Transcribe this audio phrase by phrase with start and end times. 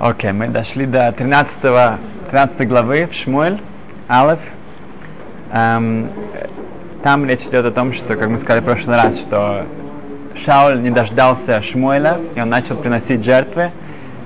[0.00, 1.60] Окей, okay, мы дошли до 13,
[2.30, 3.60] 13 главы в Шмуэль,
[4.08, 4.38] Алеф.
[5.52, 6.08] Эм,
[7.02, 9.66] там речь идет о том, что, как мы сказали в прошлый раз, что
[10.36, 13.72] Шауль не дождался Шмуэля, и он начал приносить жертвы.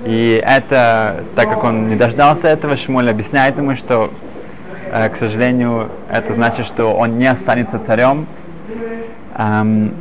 [0.05, 4.11] И это, так как он не дождался этого, Шмуэль объясняет ему, что,
[4.91, 8.27] э, к сожалению, это значит, что он не останется царем.
[9.37, 9.95] Эм,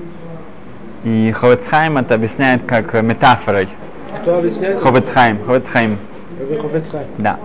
[1.04, 3.68] и Ховецхайм это объясняет как метафорой.
[4.22, 4.80] Кто объясняет?
[4.80, 5.44] Ховецхайм.
[5.44, 5.98] Ховецхайм.
[7.18, 7.38] Да.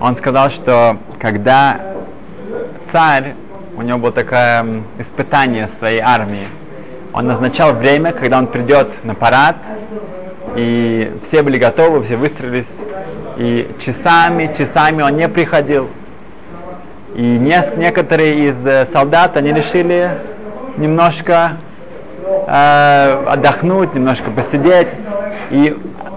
[0.00, 1.80] Он сказал, что когда
[2.90, 3.34] царь,
[3.76, 6.46] у него было такое испытание своей армии,
[7.12, 9.56] он назначал время, когда он придет на парад,
[10.56, 12.66] и все были готовы, все выстроились,
[13.36, 15.88] и часами, часами он не приходил.
[17.14, 20.12] И некоторые из э, солдат, они решили
[20.78, 21.58] немножко
[22.46, 24.88] э, отдохнуть, немножко посидеть.
[25.50, 25.76] И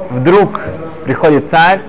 [0.10, 0.60] вдруг
[1.06, 1.82] приходит царь,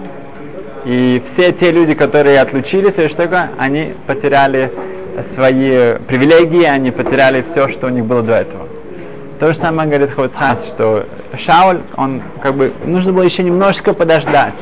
[0.85, 4.73] и все те люди, которые отлучились или что такое, они потеряли
[5.35, 8.69] свои привилегии, они потеряли все, что у них было до этого.
[9.41, 14.55] То же самое говорит Ховцхас, что Шауль, он как бы, нужно было еще немножко подождать.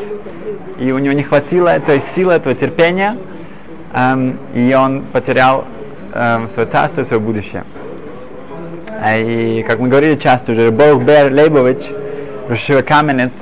[0.78, 3.16] И у него не хватило этой силы, этого терпения,
[3.94, 5.66] эм, и он потерял
[6.12, 7.64] эм, свое царство, свое будущее.
[9.06, 11.91] И как мы говорили часто уже, Бог Бер Лейбович,
[12.48, 13.33] Рушива Каменец,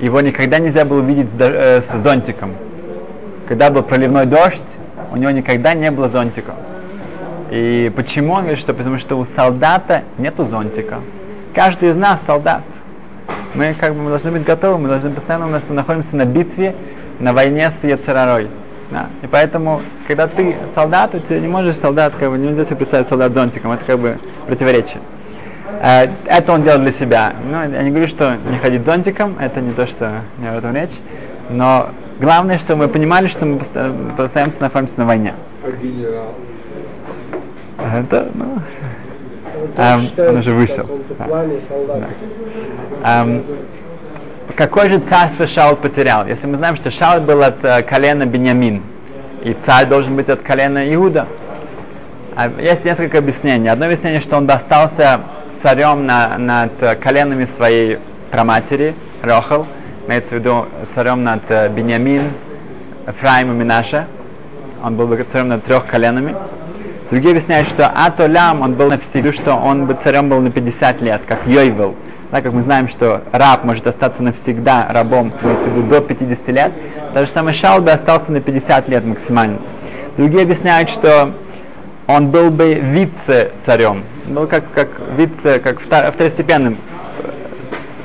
[0.00, 2.54] его никогда нельзя было видеть с, э, с зонтиком.
[3.48, 4.62] Когда был проливной дождь,
[5.10, 6.54] у него никогда не было зонтика.
[7.50, 11.00] И почему он говорит, что потому что у солдата нету зонтика.
[11.54, 12.62] Каждый из нас солдат.
[13.54, 16.26] Мы как бы мы должны быть готовы, мы должны постоянно у нас мы находимся на
[16.26, 16.74] битве,
[17.20, 18.48] на войне с Яцерарой.
[18.90, 19.08] Да.
[19.22, 23.34] И поэтому, когда ты солдат, ты не можешь солдат, как бы нельзя себе представить солдат
[23.34, 25.00] зонтиком, это как бы противоречие.
[25.80, 27.34] Э, это он делал для себя.
[27.44, 30.74] Ну, я не говорю, что не ходить зонтиком, это не то, что не об этом
[30.74, 30.96] речь.
[31.50, 35.34] Но главное, что мы понимали, что мы постоянно находимся на войне.
[37.78, 38.58] Это, ну,
[39.76, 40.88] эм, он уже вышел.
[41.18, 41.26] Да.
[43.04, 43.22] Да.
[43.22, 43.44] Эм,
[44.58, 46.26] какое же царство Шаул потерял?
[46.26, 48.82] Если мы знаем, что Шаул был от э, колена Беньямин,
[49.44, 51.28] и царь должен быть от колена Иуда.
[52.34, 53.68] А есть несколько объяснений.
[53.68, 55.20] Одно объяснение, что он достался
[55.62, 57.98] царем на, над коленами своей
[58.32, 59.64] праматери, Рохал,
[60.08, 62.32] имеется в виду царем над э, Беньямин,
[63.06, 64.06] Ефраим и Минаша.
[64.82, 66.34] Он был бы царем над трех коленами.
[67.10, 71.22] Другие объясняют, что Атолям, он был навсегда, что он бы царем был на 50 лет,
[71.28, 71.94] как Йойвел.
[72.30, 76.48] Так как мы знаем, что раб может остаться навсегда рабом, имеется в виду до 50
[76.48, 76.72] лет,
[77.14, 79.60] даже самый Шаул бы остался на 50 лет максимально.
[80.18, 81.32] Другие объясняют, что
[82.06, 86.76] он был бы вице-царем, был как, как вице, как второстепенным.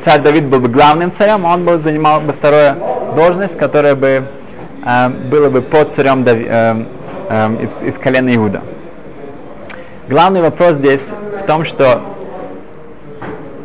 [0.06, 2.78] Царь Давид был бы главным царем, а он бы занимал бы вторую
[3.16, 4.26] должность, которая бы
[4.86, 6.86] э, была бы под царем Дави, э,
[7.30, 8.62] э, из, из колена Иуда.
[10.08, 11.02] Главный вопрос здесь
[11.42, 12.02] в том, что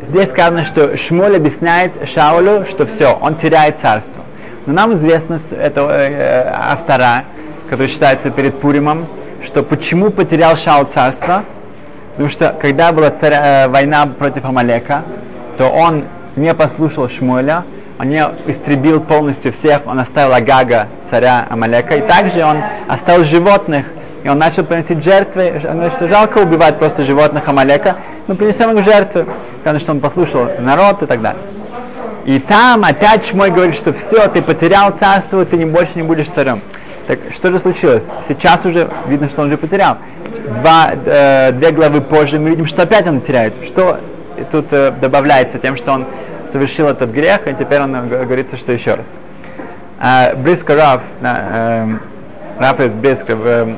[0.08, 4.22] здесь сказано, что Шмоль объясняет Шаулю, что все, он теряет царство.
[4.66, 7.24] Но нам известно это э, автора,
[7.70, 9.06] который считается перед Пуримом,
[9.44, 11.44] что почему потерял Шаул царство?
[12.12, 15.04] Потому что когда была царя, э, война против Амалека,
[15.56, 16.04] то он
[16.36, 17.64] не послушал Шмуэля,
[17.98, 23.86] он не истребил полностью всех, он оставил Агага, царя Амалека, и также он оставил животных,
[24.24, 27.96] и он начал приносить жертвы, он что жалко убивать просто животных Амалека,
[28.26, 29.26] но принесем их жертвы,
[29.58, 31.42] потому что он послушал народ и так далее.
[32.24, 36.28] И там опять Шмой говорит, что все, ты потерял царство, ты не больше не будешь
[36.28, 36.60] царем.
[37.06, 38.04] Так что же случилось?
[38.28, 39.96] Сейчас уже видно, что он уже потерял.
[40.60, 43.54] Два, э, две главы позже мы видим, что опять он теряет.
[43.64, 44.00] Что
[44.50, 46.06] тут э, добавляется тем, что он
[46.52, 49.08] совершил этот грех, и теперь он э, говорится, что еще раз.
[50.02, 51.96] Э, Бриско Раф, э,
[52.58, 53.74] Раф Бриско, э,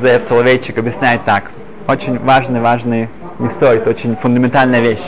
[0.00, 1.50] Зеев Соловейчик объясняет так.
[1.88, 3.08] Очень важный, важный
[3.38, 5.02] несой, это очень фундаментальная вещь.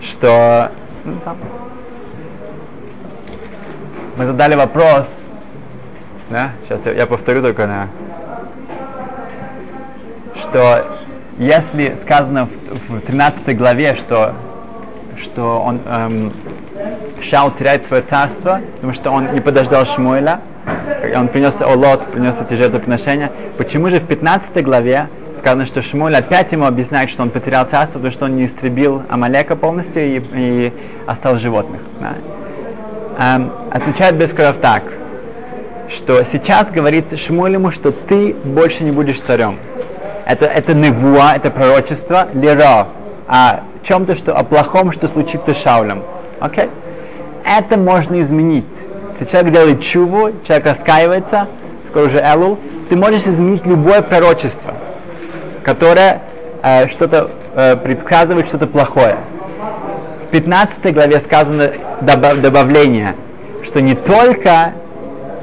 [0.00, 0.70] Что
[1.04, 1.14] ну,
[4.16, 5.10] мы задали вопрос,
[6.30, 7.88] да, сейчас я, я повторю только на,
[10.40, 10.86] что
[11.38, 14.34] если сказано в, в 13 главе, что,
[15.20, 16.32] что он эм,
[17.22, 20.40] Шаул теряет свое царство, потому что он не подождал Шмуэля,
[21.16, 25.08] он принес Олот, принес эти жертвоприношения, почему же в 15 главе
[25.38, 29.02] сказано, что Шмуль опять ему объясняет, что он потерял царство, потому что он не истребил
[29.08, 30.72] Амалека полностью и, и
[31.06, 31.80] остался животных.
[32.00, 32.16] Да?
[33.18, 34.84] эм, отвечает Бескоров так,
[35.88, 39.58] что сейчас говорит Шмуль ему, что ты больше не будешь царем.
[40.24, 42.88] Это, это невуа, это пророчество, лера,
[43.26, 46.02] о чем-то, что, о плохом, что случится с Шаулем.
[46.40, 46.68] Окей?
[47.44, 48.66] Это можно изменить.
[49.18, 51.48] Если человек делает чуву, человек раскаивается,
[51.88, 52.56] скоро уже Элул,
[52.88, 54.74] ты можешь изменить любое пророчество,
[55.64, 56.22] которое
[56.62, 59.16] э, что-то э, предсказывает что-то плохое.
[60.28, 63.16] В 15 главе сказано добав, добавление,
[63.64, 64.74] что не только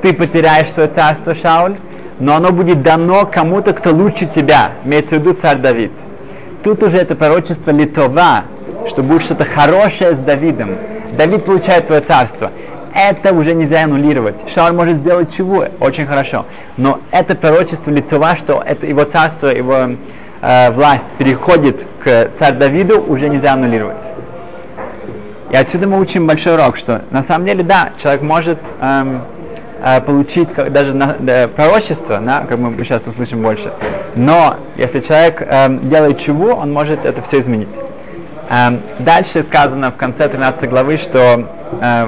[0.01, 1.75] ты потеряешь свое царство, Шауль,
[2.17, 5.91] но оно будет дано кому-то, кто лучше тебя, имеется в виду царь Давид.
[6.63, 8.43] Тут уже это пророчество Литова,
[8.87, 10.77] что будет что-то хорошее с Давидом.
[11.17, 12.51] Давид получает твое царство.
[12.95, 14.35] Это уже нельзя аннулировать.
[14.47, 15.65] Шауль может сделать чего?
[15.81, 16.45] Очень хорошо.
[16.77, 19.97] Но это пророчество Литова, что это его царство, его
[20.41, 24.01] э, власть переходит к царь Давиду, уже нельзя аннулировать.
[25.51, 29.23] И отсюда мы учим большой урок, что на самом деле, да, человек может эм,
[29.83, 33.73] э, получить как, даже на, да, пророчество, да, как мы сейчас услышим больше.
[34.15, 37.75] Но если человек эм, делает чего, он может это все изменить.
[38.49, 41.49] Эм, дальше сказано в конце 13 главы, что
[41.81, 42.07] э,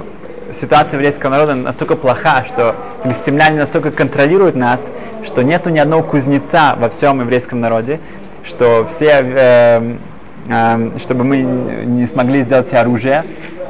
[0.54, 4.82] ситуация еврейского народа настолько плоха, что филистимляне настолько контролируют нас,
[5.26, 8.00] что нету ни одного кузнеца во всем еврейском народе,
[8.44, 9.98] что все, э,
[10.50, 13.26] э, чтобы мы не смогли сделать себе оружие.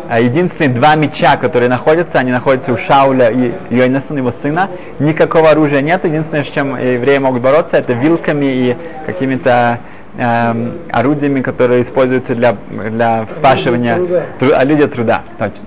[0.09, 4.69] А единственные два меча, которые находятся, они находятся у Шауля и Йойнесона, его сына.
[4.99, 6.05] Никакого оружия нет.
[6.05, 9.79] Единственное, с чем евреи могут бороться, это вилками и какими-то
[10.17, 13.99] эм, орудиями, которые используются для, для вспашивания
[14.39, 15.23] тру, люди труда.
[15.37, 15.65] Точно.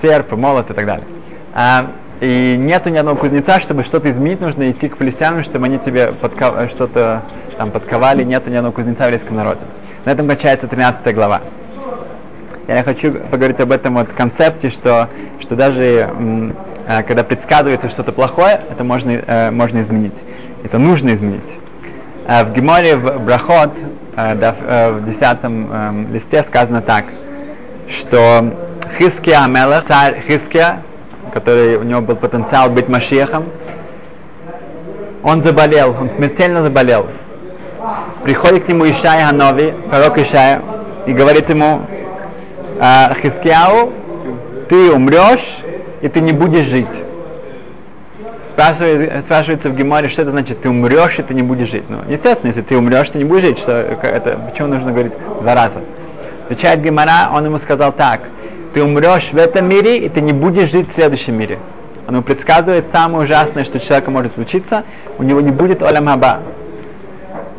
[0.00, 1.06] Серп, молот и так далее.
[1.54, 1.90] А,
[2.20, 6.12] и нету ни одного кузнеца, чтобы что-то изменить, нужно идти к палестинам, чтобы они тебе
[6.12, 6.70] подков...
[6.70, 7.22] что-то
[7.58, 8.24] там подковали.
[8.24, 9.60] Нету ни одного кузнеца в еврейском народе.
[10.04, 11.42] На этом кончается 13 глава.
[12.68, 15.08] Я хочу поговорить об этом вот концепте, что,
[15.38, 16.10] что даже
[16.88, 20.16] э, когда предсказывается что-то плохое, это можно, э, можно изменить.
[20.64, 21.42] Это нужно изменить.
[22.26, 23.72] Э, в Геморе в Брахот,
[24.16, 27.04] э, в 10 э, листе сказано так,
[27.88, 28.65] что
[28.98, 30.82] Хиския Амелах, царь Хиския,
[31.32, 33.46] который у него был потенциал быть Машехом,
[35.22, 37.08] он заболел, он смертельно заболел.
[38.22, 40.62] Приходит к нему Ишая Ханови, пророк Ишая,
[41.06, 41.82] и говорит ему,
[42.80, 43.92] «А, Хискияу,
[44.68, 45.58] ты умрешь,
[46.00, 46.86] и ты не будешь жить.
[48.48, 51.84] Спрашивает, спрашивается в Геморе, что это значит, ты умрешь, и ты не будешь жить.
[51.88, 55.54] Ну, естественно, если ты умрешь, ты не будешь жить, что это, почему нужно говорить два
[55.54, 55.82] раза?
[56.44, 58.20] Отвечает Гемора, он ему сказал так,
[58.76, 61.58] ты умрешь в этом мире, и ты не будешь жить в следующем мире.
[62.06, 64.84] Он ему предсказывает самое ужасное, что человеку может случиться,
[65.16, 66.40] у него не будет Олям Хаба.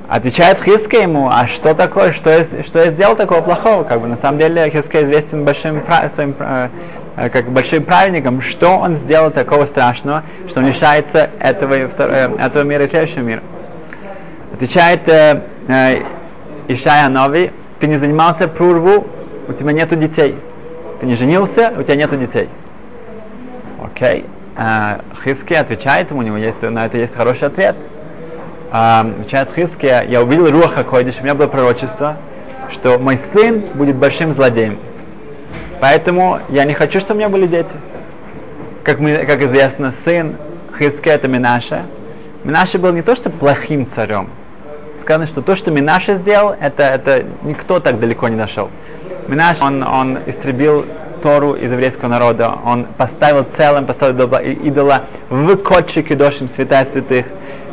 [0.08, 3.84] Отвечает Хиска ему, а что такое, что я, что я сделал такого плохого?
[3.84, 5.82] Как бы на самом деле Хиска известен большим
[6.14, 6.70] своим, э,
[7.16, 11.88] как большим праведником, что он сделал такого страшного, что он лишается этого, э,
[12.38, 13.42] этого мира и следующего мира.
[14.54, 16.04] Отвечает э, э,
[16.68, 19.08] Ишая Нови, ты не занимался прурву,
[19.48, 20.36] у тебя нету детей.
[21.00, 22.50] Ты не женился, у тебя нету детей.
[23.84, 24.26] Окей.
[24.56, 25.04] Okay.
[25.24, 27.76] Хиски отвечает ему, у него есть, на это есть хороший ответ
[28.72, 32.18] отвечает Хиске, я увидел Руаха Койдиш, у меня было пророчество,
[32.72, 34.80] что мой сын будет большим злодеем.
[35.80, 37.72] Поэтому я не хочу, чтобы у меня были дети.
[38.84, 40.38] Как, мы, как известно, сын
[40.78, 41.84] Хиске это Минаша.
[42.44, 44.30] Минаша был не то, что плохим царем.
[45.02, 48.70] Сказано, что то, что Минаша сделал, это, это никто так далеко не дошел.
[49.28, 50.86] Минаш, он, он истребил
[51.22, 57.26] Тору из еврейского народа, он поставил целым, поставил идола в Кодши Кедошим, святая святых,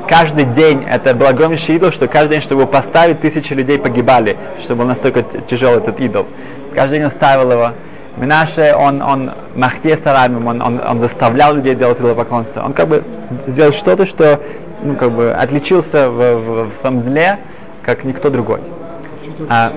[0.08, 4.36] каждый день, это был огромнейший идол, что каждый день, чтобы его поставить, тысячи людей погибали,
[4.60, 6.26] чтобы был настолько тяжелый этот идол.
[6.74, 7.72] Каждый день он ставил его.
[8.16, 12.62] Минаше, он, он махте сарамим, он, он, он заставлял людей делать идолопоклонство.
[12.62, 13.04] Он как бы
[13.48, 14.40] сделал что-то, что
[14.82, 17.38] ну, как бы отличился в, в, в своем зле,
[17.82, 18.60] как никто другой.
[19.48, 19.72] А,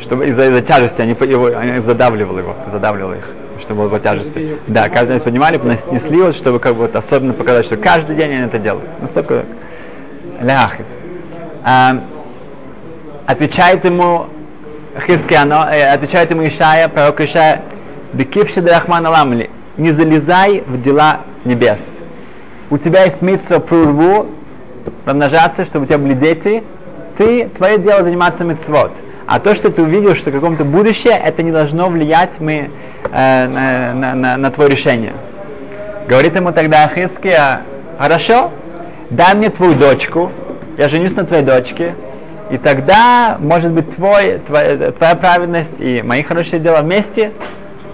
[0.00, 3.28] чтобы из-за из тяжести они, его, они задавливал его, задавливал их
[3.62, 4.58] чтобы было тяжести.
[4.66, 5.56] Да, каждый день поднимали,
[5.90, 8.88] несли, вот, чтобы как бы вот особенно показать, что каждый день они это делают.
[9.00, 9.44] Настолько
[10.40, 10.86] ляхис.
[11.62, 12.02] А,
[13.26, 14.26] отвечает ему
[15.06, 17.62] Хискиано, э, отвечает ему Ишая, пророк Ишая,
[18.12, 21.80] Бекивши Драхман Аламли, не залезай в дела небес.
[22.68, 24.26] У тебя есть митцва прурву,
[25.06, 26.62] размножаться, чтобы у тебя были дети,
[27.16, 28.92] ты, твое дело заниматься митцвот.
[29.26, 32.70] А то, что ты увидел, что в каком-то будущее, это не должно влиять мы,
[33.10, 35.14] э, на, на, на, на твое решение.
[36.08, 37.62] Говорит ему тогда Ахиския,
[37.98, 38.50] хорошо,
[39.10, 40.32] дай мне твою дочку,
[40.76, 41.94] я женюсь на твоей дочке,
[42.50, 47.32] и тогда, может быть, твой, твоя, твоя праведность и мои хорошие дела вместе,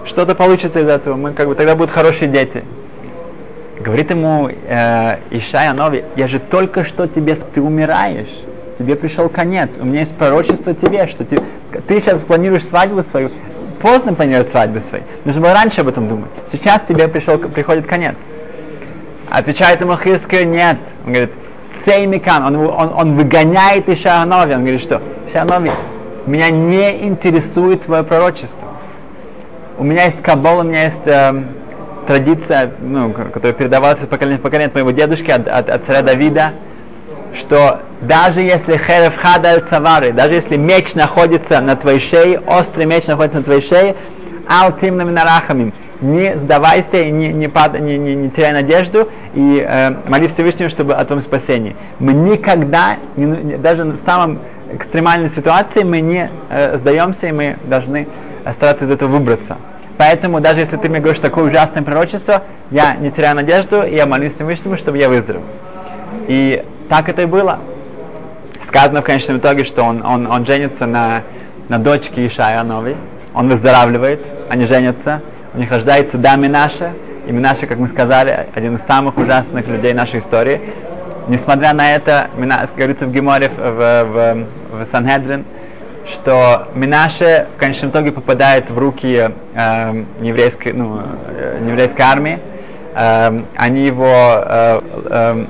[0.05, 2.63] что-то получится из этого, мы как бы тогда будут хорошие дети.
[3.79, 8.41] Говорит ему э, Ишая Нови, я же только что тебе, ты умираешь,
[8.79, 11.39] тебе пришел конец, у меня есть пророчество тебе, что ты,
[11.87, 13.29] ты сейчас планируешь свадьбу свою,
[13.81, 16.29] поздно планировать свадьбу свою, нужно было раньше об этом думать.
[16.49, 18.15] Сейчас тебе пришел, приходит конец.
[19.29, 20.77] Отвечает ему Хискер, нет.
[21.05, 21.31] Он говорит,
[21.83, 25.71] цей он, он, он выгоняет Ишаанови, он говорит, что Ишаанови,
[26.25, 28.67] меня не интересует твое пророчество.
[29.77, 31.43] У меня есть кабол, у меня есть э,
[32.07, 36.01] традиция, ну, которая передавалась из поколения в поколение от моего дедушки, от, от, от царя
[36.01, 36.53] Давида,
[37.33, 43.07] что даже если херев хада цавары, даже если меч находится на твоей шее, острый меч
[43.07, 43.95] находится на твоей шее,
[44.47, 49.91] алтим наминарахамим, не сдавайся и не, не, пад, не, не, не теряй надежду и э,
[50.07, 51.75] моли Всевышнего, чтобы о твоем спасении.
[51.99, 54.39] Мы никогда, не, даже в самом
[54.71, 58.07] экстремальной ситуации, мы не э, сдаемся и мы должны
[58.53, 59.57] стараться из этого выбраться.
[59.97, 64.05] Поэтому даже если ты мне говоришь такое ужасное пророчество, я не теряю надежду, и я
[64.05, 65.43] молюсь Всевышнему, чтобы я выздоровел.
[66.27, 67.59] И так это и было.
[68.67, 71.23] Сказано в конечном итоге, что он, он, он женится на,
[71.69, 72.97] на дочке Ишая Новой,
[73.33, 75.21] он выздоравливает, они женятся,
[75.53, 76.93] у них рождается да Минаша,
[77.27, 80.59] и Минаша, как мы сказали, один из самых ужасных людей нашей истории.
[81.27, 82.27] Несмотря на это,
[82.75, 85.45] говорится в Геморе, в, в, в Санхедрин,
[86.07, 92.39] что Минаше в конечном итоге попадает в руки э, еврейской, ну, э, еврейской армии.
[92.95, 95.45] Э, они его э, э,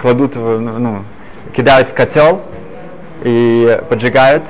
[0.00, 1.04] кладут, в, ну,
[1.54, 2.42] кидают в котел
[3.22, 4.44] и поджигают.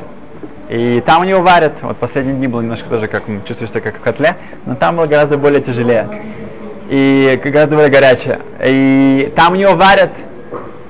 [0.68, 1.74] И там у него варят.
[1.82, 4.36] Вот последние дни было немножко тоже, как чувствуешь себя как в котле,
[4.66, 6.22] но там было гораздо более тяжелее.
[6.88, 8.40] И гораздо более горячее.
[8.64, 10.12] И там у него варят.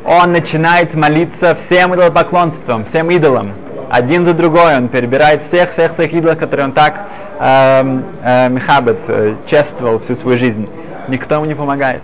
[0.04, 3.52] Он начинает молиться всем идолопоклонством, всем идолам
[3.90, 7.08] один за другой, он перебирает всех, всех своих идолов, которые он так
[7.40, 10.68] э, э, Мехабет э, чествовал всю свою жизнь.
[11.10, 12.02] Никто ему не помогает.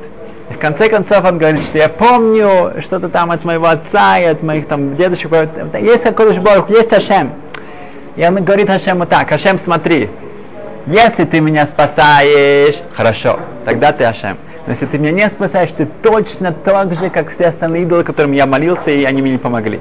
[0.50, 4.24] И в конце концов он говорит, что я помню что-то там от моего отца и
[4.24, 5.32] от моих там дедушек.
[5.80, 7.32] Есть какой-то Бог, есть Ашем.
[8.16, 10.10] И он говорит Ашему так, Ашем, смотри,
[10.86, 14.38] если ты меня спасаешь, хорошо, тогда ты Ашем.
[14.66, 18.32] Но если ты меня не спасаешь, ты точно так же, как все остальные идолы, которым
[18.32, 19.80] я молился, и они мне не помогли.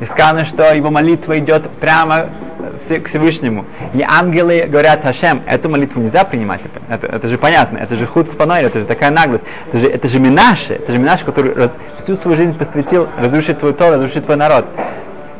[0.00, 2.30] И сказано, что его молитва идет прямо
[2.74, 3.64] к Всевышнему.
[3.94, 6.60] И ангелы говорят, Хашем, эту молитву нельзя принимать.
[6.88, 9.44] Это, это же понятно, это же худ спаной, это же такая наглость.
[9.68, 13.72] Это же, это же Минаши, это же Минаши, который всю свою жизнь посвятил разрушить твой
[13.72, 14.66] Тор, разрушить твой народ.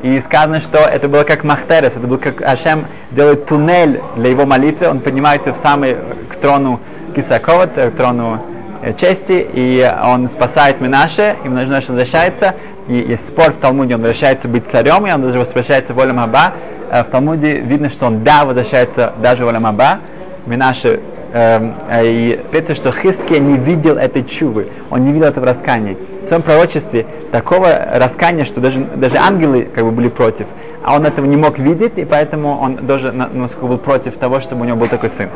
[0.02, 4.44] И сказано, что это было как Махтерес, это было как Ашем делает туннель для его
[4.44, 5.96] молитвы, он поднимает ее в самый
[6.28, 6.80] к трону
[7.14, 8.42] Кисакова, к трону
[8.84, 12.54] Э, чести, и он спасает Минаше, и Минаше возвращается,
[12.86, 16.52] и есть спор в Талмуде, он возвращается быть царем, и он даже возвращается в Аба.
[16.94, 19.98] Э, в Талмуде видно, что он да, возвращается даже в Олем Аба.
[20.46, 21.00] Минаше
[21.32, 25.96] эм, э, и говорится, что Хиске не видел этой чувы, он не видел этого раскания.
[26.22, 30.46] В своем пророчестве такого раскания, что даже, даже ангелы как бы были против,
[30.84, 34.62] а он этого не мог видеть, и поэтому он даже насколько был против того, чтобы
[34.62, 35.30] у него был такой сын.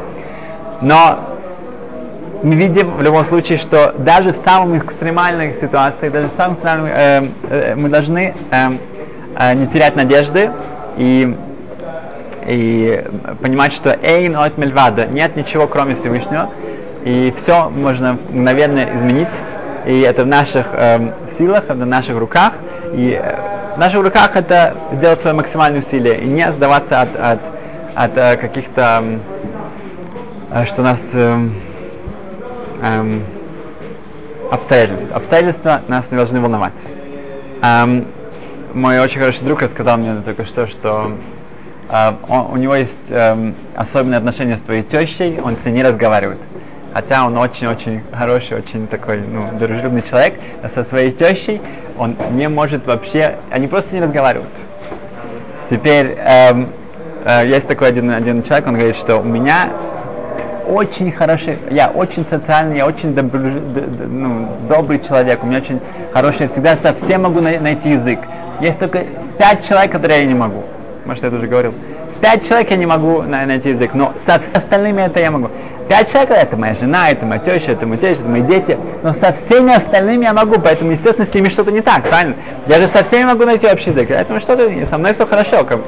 [0.80, 1.18] Но
[2.44, 6.92] мы видим в любом случае, что даже в самых экстремальных ситуациях, даже в самых экстремальных,
[6.94, 8.68] э, э, мы должны э,
[9.36, 10.52] э, не терять надежды
[10.98, 11.34] и,
[12.48, 13.04] и
[13.42, 16.50] понимать, что эйн от мельвада, нет ничего кроме Всевышнего,
[17.04, 19.28] и все можно мгновенно изменить,
[19.86, 22.54] и это в наших э, силах, это в наших руках,
[22.94, 27.40] и э, в наших руках это сделать свое максимальное усилие, и не сдаваться от, от,
[27.94, 29.04] от э, каких-то,
[30.50, 31.00] э, что нас...
[31.12, 31.48] Э,
[32.82, 33.24] эм,
[34.50, 35.12] обстоятельств.
[35.12, 36.72] Обстоятельства нас не должны волновать.
[37.62, 38.06] Эм,
[38.72, 41.37] мой очень хороший друг рассказал мне только что, что э,
[42.28, 46.38] он, у него есть э, особенное отношение с твоей тещей, он с ней не разговаривает.
[46.92, 51.60] Хотя он очень-очень хороший, очень такой ну, дружелюбный человек, а со своей тещей
[51.98, 54.50] он не может вообще, они просто не разговаривают.
[55.70, 56.70] Теперь эм,
[57.24, 59.70] э, есть такой один, один человек, он говорит, что у меня
[60.66, 65.80] очень хороший, я очень социальный, я очень добр, ну, добрый человек, у меня очень
[66.12, 68.18] хороший, я всегда совсем могу найти язык.
[68.60, 69.04] Есть только
[69.38, 70.64] пять человек, которые я не могу.
[71.08, 71.74] Может, я это уже говорил.
[72.20, 75.50] Пять человек я не могу найти язык, но со остальными это я могу.
[75.88, 79.12] Пять человек это моя жена, это моя теща, это мой теща, это мои дети, но
[79.12, 82.36] со всеми остальными я могу, поэтому, естественно, с ними что-то не так, правильно?
[82.66, 85.64] Я же со всеми могу найти общий язык, поэтому что-то со мной все хорошо.
[85.64, 85.80] Как...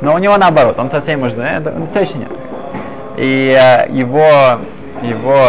[0.00, 2.28] Но у него наоборот, он со всеми может, это, все еще нет
[3.18, 4.60] и э, его,
[5.02, 5.40] его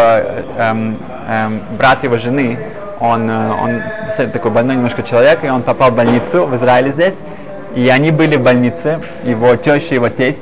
[0.57, 0.97] эм,
[1.27, 2.57] эм, брат его жены,
[2.99, 7.13] он, э, он такой больной немножко человек, и он попал в больницу в Израиле здесь,
[7.75, 10.39] и они были в больнице, его теща, его тесть,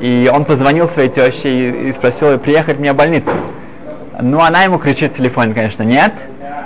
[0.00, 3.30] и он позвонил своей теще и, спросил ее приехать мне в больницу.
[4.20, 6.12] Ну, она ему кричит в телефон, конечно, нет,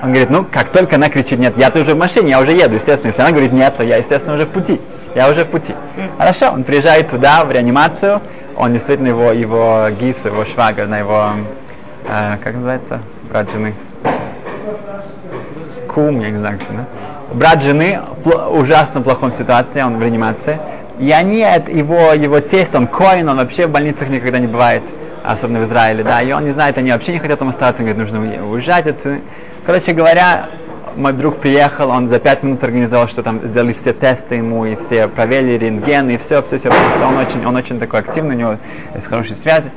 [0.02, 2.74] Он говорит, ну, как только она кричит, нет, я-то уже в машине, я уже еду,
[2.74, 3.08] естественно.
[3.08, 4.80] Если она говорит, нет, то я, естественно, уже в пути.
[5.14, 5.74] Я уже в пути.
[6.18, 8.22] Хорошо, он приезжает туда, в реанимацию,
[8.56, 11.30] он действительно его, его гис, его швагер, на его,
[12.08, 13.74] э, как называется, брат жены,
[15.88, 16.86] кум, я не знаю, как да?
[17.34, 20.58] Брат жены пл- ужасно плохом ситуации, он в реанимации.
[20.98, 24.82] И они, его, его тесть, он коин, он вообще в больницах никогда не бывает,
[25.24, 27.98] особенно в Израиле, да, и он не знает, они вообще не хотят там оставаться, говорит,
[27.98, 29.20] нужно уезжать отсюда.
[29.64, 30.50] Короче говоря,
[30.96, 34.76] мой друг приехал, он за пять минут организовал, что там сделали все тесты ему, и
[34.76, 38.34] все проверили рентген, и все, все, все, потому что он очень, он очень такой активный,
[38.34, 38.58] у него
[38.94, 39.70] есть хорошие связи.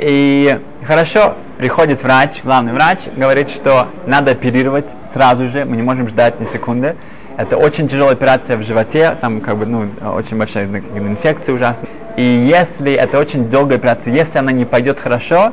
[0.00, 6.08] И хорошо, приходит врач, главный врач, говорит, что надо оперировать сразу же, мы не можем
[6.08, 6.96] ждать ни секунды.
[7.36, 11.90] Это очень тяжелая операция в животе, там как бы, ну, очень большая инфекция ужасная.
[12.16, 15.52] И если это очень долгая операция, если она не пойдет хорошо,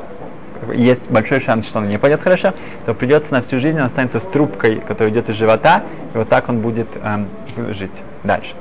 [0.72, 2.54] есть большой шанс, что она не пойдет хорошо,
[2.86, 5.82] то придется на всю жизнь, он останется с трубкой, которая идет из живота,
[6.14, 7.28] и вот так он будет эм,
[7.74, 7.90] жить
[8.24, 8.54] дальше.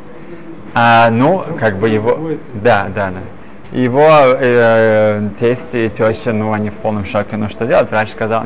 [0.75, 2.19] А, ну, как бы его...
[2.55, 3.21] Да, да, да.
[3.71, 7.89] Его э, тесть и теща, ну, они в полном шоке, ну, что делать?
[7.89, 8.45] Врач сказал,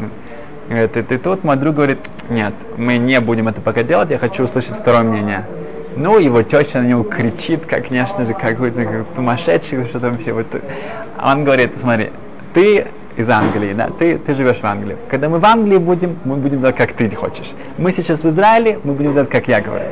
[0.67, 1.43] говорит, ты, ты тут?
[1.43, 1.99] Мой друг говорит,
[2.29, 5.45] нет, мы не будем это пока делать, я хочу услышать второе мнение.
[5.95, 10.33] Ну, его теща на него кричит, как, конечно же, какой-то как сумасшедший, что там все.
[10.33, 10.47] Вот.
[11.23, 12.11] Он говорит, смотри,
[12.53, 12.87] ты
[13.17, 14.97] из Англии, да, ты, ты живешь в Англии.
[15.09, 17.51] Когда мы в Англии будем, мы будем делать, как ты хочешь.
[17.77, 19.85] Мы сейчас в Израиле, мы будем делать, как я говорю.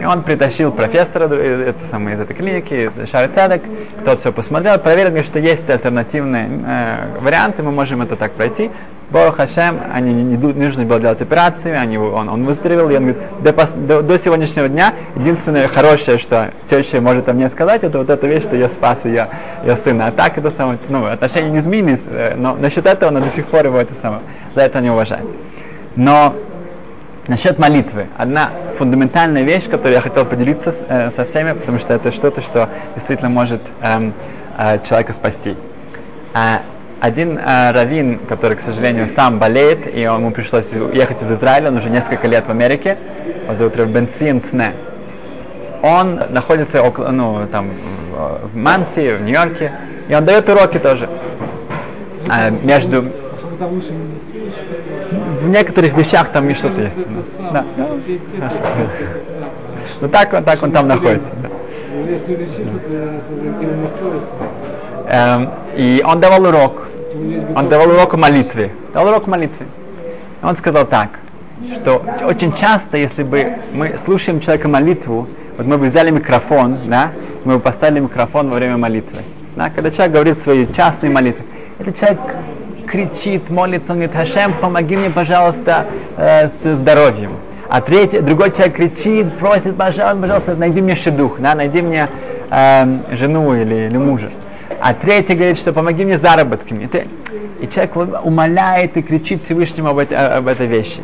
[0.00, 3.62] И он притащил профессора это самое, из этой клиники, Шар Цедек,
[4.04, 8.70] тот все посмотрел, проверил, что есть альтернативные э, варианты, мы можем это так пройти.
[9.10, 12.96] Бог Хашем, они не, не, не нужно было делать операцию, они, он, он выздоровел, и
[12.96, 17.84] он говорит, до, до, до сегодняшнего дня единственное хорошее, что теща может о мне сказать,
[17.84, 19.28] это вот эта вещь, что я спас ее,
[19.64, 20.08] ее сына.
[20.08, 23.46] А так это самое, ну, отношения не изменились, э, но насчет этого она до сих
[23.46, 24.20] пор его это самое,
[24.54, 25.24] за это не уважает.
[25.96, 26.34] Но
[27.28, 31.94] насчет молитвы, одна фундаментальная вещь, которую я хотел поделиться с, э, со всеми, потому что
[31.94, 34.12] это что-то, что действительно может эм,
[34.58, 35.56] э, человека спасти.
[37.00, 41.76] Один э, раввин, который, к сожалению, сам болеет, и ему пришлось ехать из Израиля, он
[41.76, 42.98] уже несколько лет в Америке,
[43.44, 44.72] его зовут Бенсин Сне.
[45.82, 47.70] Он находится около, ну, там,
[48.52, 49.72] в Манси, в Нью-Йорке,
[50.08, 51.08] и он дает уроки тоже.
[52.28, 53.04] Э, между...
[55.40, 56.96] В некоторых вещах там и что-то есть.
[57.52, 57.64] Да.
[60.00, 61.28] Ну так так он там находится.
[61.42, 61.48] Да.
[65.08, 66.82] Эм, и он давал урок.
[67.56, 68.72] Он давал урок молитвы.
[68.92, 69.66] Давал урок молитвы.
[70.42, 71.18] Он сказал так,
[71.74, 77.10] что очень часто, если бы мы слушаем человека молитву, вот мы бы взяли микрофон, да,
[77.44, 79.22] мы бы поставили микрофон во время молитвы.
[79.56, 81.44] Да, когда человек говорит свои частные молитвы,
[81.78, 82.20] этот человек
[82.86, 87.32] кричит, молится, он говорит, Хашем, помоги мне, пожалуйста, э, с здоровьем.
[87.68, 92.08] А третий, другой человек кричит, просит, пожалуйста, пожалуйста, найди мне шедух, да, найди мне
[92.50, 94.30] э, жену или, или мужа.
[94.80, 96.88] А третий говорит, что помоги мне заработками.
[97.60, 101.00] И человек умоляет и кричит Всевышнему об, этой, об этой вещи.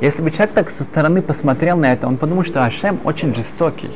[0.00, 3.90] Если бы человек так со стороны посмотрел на это, он подумал, что Ашем очень жестокий.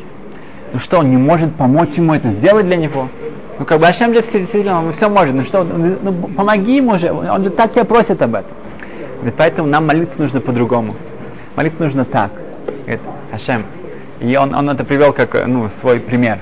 [0.73, 3.09] Ну что, он не может помочь ему это сделать для него?
[3.59, 5.35] Ну как бы Ашем же все, все, он все может.
[5.35, 8.51] Ну что, ну, помоги ему же, он же так тебя просит об этом.
[9.17, 10.97] Говорит, поэтому нам молиться нужно по-другому.
[11.55, 12.33] Молиться нужно так.
[12.85, 13.01] Говорит,
[13.33, 13.65] Ашем.
[14.21, 16.38] И он, он это привел как ну, свой пример.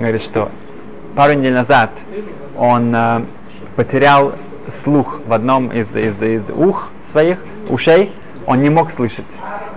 [0.00, 0.50] Говорит, что
[1.14, 1.90] пару недель назад
[2.56, 3.22] он э,
[3.76, 4.34] потерял
[4.82, 8.12] слух в одном из, из, из ух своих, ушей,
[8.46, 9.24] он не мог слышать.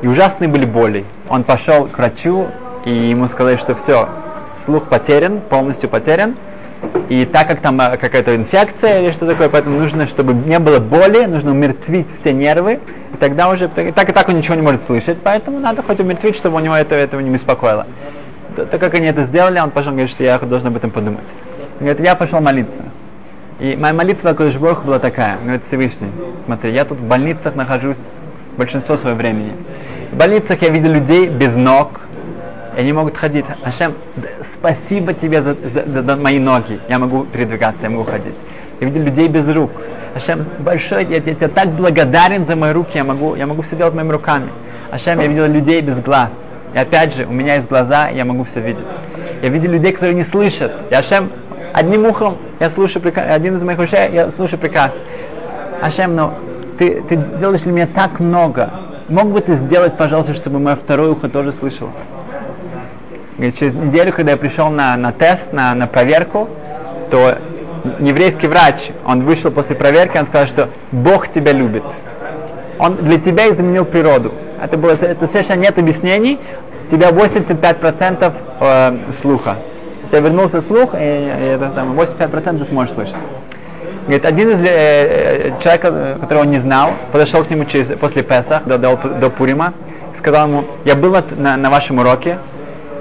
[0.02, 1.06] И ужасные были боли.
[1.30, 2.48] Он пошел к врачу,
[2.86, 4.10] и ему сказали, что все,
[4.66, 6.36] слух потерян, полностью потерян.
[7.10, 10.80] И так как там э, какая-то инфекция или что такое, поэтому нужно, чтобы не было
[10.80, 12.80] боли, нужно умертвить все нервы,
[13.14, 16.36] и тогда уже, так, и так он ничего не может слышать, поэтому надо хоть умертвить,
[16.36, 17.88] чтобы у него это, этого не беспокоило.
[18.56, 21.26] Так как они это сделали, он пошел говорит, что я должен об этом подумать.
[21.80, 22.84] Он говорит, я пошел молиться.
[23.60, 26.12] И моя молитва Кодыш Бог была такая, говорит Всевышний,
[26.46, 28.00] смотри, я тут в больницах нахожусь
[28.56, 29.54] большинство своего времени.
[30.12, 32.02] В больницах я видел людей без ног,
[32.76, 33.46] и они могут ходить.
[33.64, 33.96] Ашем,
[34.44, 38.36] спасибо тебе за, за, за мои ноги, я могу передвигаться, я могу ходить.
[38.80, 39.72] Я видел людей без рук.
[40.16, 43.76] Ашем, большой, я, я тебе так благодарен за мои руки, я могу, я могу все
[43.76, 44.50] делать моими руками.
[44.92, 46.32] Ашем, я видел людей без глаз.
[46.74, 48.86] И опять же, у меня есть глаза, я могу все видеть.
[49.42, 50.72] Я видел людей, которые не слышат.
[50.90, 51.32] И Ашем,
[51.74, 54.96] одним ухом я слушаю приказ, один из моих ушей, я слушаю приказ.
[55.82, 56.34] Ашем, ну,
[56.78, 58.72] ты, ты делаешь для меня так много.
[59.10, 61.92] Мог бы ты сделать, пожалуйста, чтобы мое второе ухо тоже слышало?
[63.38, 66.50] Говорит, через неделю, когда я пришел на, на тест, на, на проверку,
[67.12, 67.38] то
[68.00, 71.84] еврейский врач, он вышел после проверки, он сказал, что Бог тебя любит.
[72.80, 74.34] Он для тебя изменил природу.
[74.62, 76.40] Это было это совершенно нет объяснений.
[76.88, 79.58] У тебя 85% э, слуха.
[80.06, 83.16] У тебя вернулся слух, и, и это самое, 85% ты сможешь слышать.
[84.04, 88.64] Говорит, один из э, человека, которого он не знал, подошел к нему через, после Песах,
[88.64, 89.74] до, до, до Пурима,
[90.16, 92.40] сказал ему, я был на, на вашем уроке,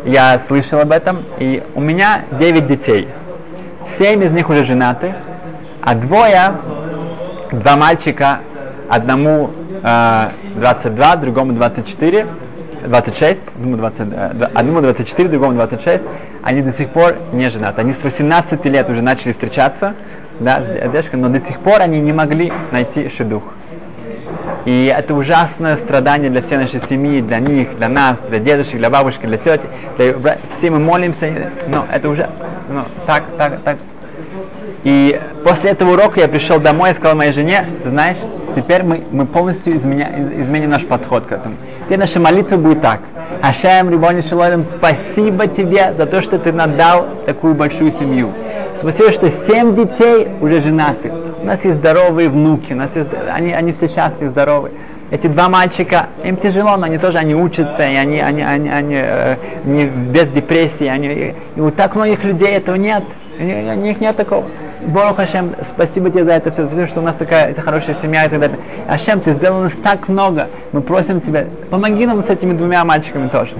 [0.04, 3.08] я слышал об этом, и у меня 9 детей.
[3.98, 5.14] Семь из них уже женаты,
[5.80, 6.54] а двое,
[7.52, 8.40] два мальчика,
[8.88, 12.26] одному э, 22, другому 24,
[12.86, 16.04] 26, одному, 20, э, одному 24, другому 26,
[16.42, 17.82] они до сих пор не женаты.
[17.82, 19.94] Они с 18 лет уже начали встречаться,
[20.40, 23.44] да, с девушкой, но до сих пор они не могли найти шедух.
[24.64, 28.90] И это ужасное страдание для всей нашей семьи, для них, для нас, для дедушек, для
[28.90, 29.62] бабушек, для тети.
[29.96, 30.38] Для...
[30.58, 32.28] Все мы молимся, но это уже
[32.68, 33.76] ну, так, так, так.
[34.82, 38.18] И после этого урока я пришел домой и сказал моей жене, ты знаешь,
[38.56, 41.54] теперь мы, мы полностью изменя, изменим наш подход к этому.
[41.84, 43.00] Теперь наша молитва будет так.
[43.42, 48.32] Ашем, Рибони Шалодом, спасибо тебе за то, что ты надал такую большую семью.
[48.74, 51.12] Спасибо, что семь детей уже женаты.
[51.40, 54.72] У нас есть здоровые внуки, у нас есть, они, они все счастливы, здоровы.
[55.10, 58.96] Эти два мальчика, им тяжело, но они тоже они учатся, и они, они, они, они,
[58.96, 60.86] э, они без депрессии.
[60.86, 63.04] Они, и, и у так многих людей этого нет.
[63.38, 64.46] У них нет такого.
[64.82, 68.28] Бог Хашем, спасибо тебе за это все, спасибо, что у нас такая хорошая семья и
[68.28, 68.58] так далее.
[68.88, 73.28] Ашем, ты сделал нас так много, мы просим тебя, помоги нам с этими двумя мальчиками
[73.28, 73.54] тоже.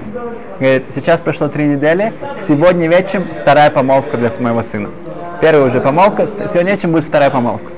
[0.59, 2.13] Говорит, сейчас прошло три недели,
[2.47, 4.89] сегодня вечером вторая помолвка для моего сына.
[5.41, 7.71] Первая уже помолвка, сегодня вечером будет вторая помолвка.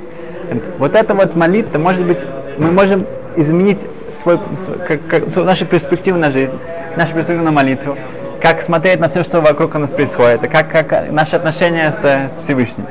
[0.77, 2.19] Вот это вот молитва, может быть,
[2.57, 3.79] мы можем изменить
[4.13, 6.53] свой, свой, как, как, свою, нашу перспективу на жизнь,
[6.97, 7.97] нашу перспективу на молитву,
[8.41, 12.41] как смотреть на все, что вокруг у нас происходит, как, как наши отношения с, с
[12.41, 12.85] Всевышним.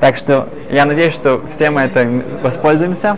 [0.00, 2.08] Так что я надеюсь, что все мы это
[2.42, 3.16] воспользуемся.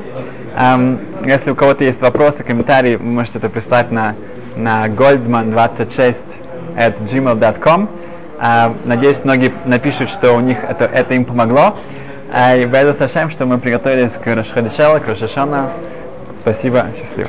[0.56, 4.16] Um, если у кого-то есть вопросы, комментарии, вы можете это прислать на,
[4.56, 6.16] на goldman26
[6.76, 7.88] at gmail.com.
[8.38, 11.76] Uh, надеюсь, многие напишут, что у них это, это им помогло.
[12.32, 15.70] Uh, и Беда Сашем, что мы приготовились к Рашхадишела, к Рашашана.
[16.38, 17.28] Спасибо, счастливо.